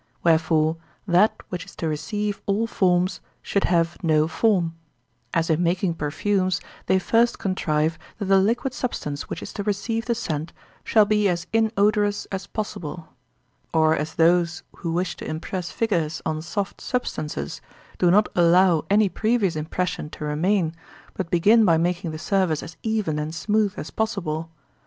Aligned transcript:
Wherefore, 0.23 0.77
that 1.07 1.31
which 1.49 1.63
is 1.63 1.75
to 1.75 1.87
receive 1.87 2.41
all 2.47 2.65
forms 2.65 3.21
should 3.43 3.65
have 3.65 4.01
no 4.03 4.27
form; 4.27 4.73
as 5.31 5.47
in 5.51 5.61
making 5.61 5.93
perfumes 5.93 6.59
they 6.87 6.97
first 6.97 7.37
contrive 7.37 7.99
that 8.17 8.25
the 8.25 8.39
liquid 8.39 8.73
substance 8.73 9.29
which 9.29 9.43
is 9.43 9.53
to 9.53 9.61
receive 9.63 10.05
the 10.07 10.15
scent 10.15 10.53
shall 10.83 11.05
be 11.05 11.29
as 11.29 11.45
inodorous 11.53 12.25
as 12.31 12.47
possible; 12.47 13.09
or 13.75 13.95
as 13.95 14.15
those 14.15 14.63
who 14.77 14.91
wish 14.91 15.15
to 15.17 15.25
impress 15.29 15.69
figures 15.69 16.19
on 16.25 16.41
soft 16.41 16.81
substances 16.81 17.61
do 17.99 18.09
not 18.09 18.27
allow 18.35 18.83
any 18.89 19.07
previous 19.07 19.55
impression 19.55 20.09
to 20.09 20.25
remain, 20.25 20.73
but 21.13 21.29
begin 21.29 21.63
by 21.63 21.77
making 21.77 22.09
the 22.09 22.17
surface 22.17 22.63
as 22.63 22.75
even 22.81 23.19
and 23.19 23.35
smooth 23.35 23.75
as 23.77 23.91
possible. 23.91 24.49